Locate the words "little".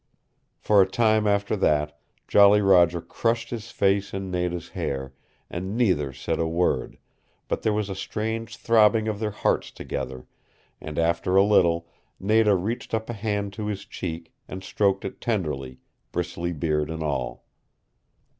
11.43-11.87